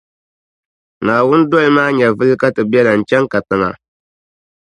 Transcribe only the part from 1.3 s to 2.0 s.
dolimi a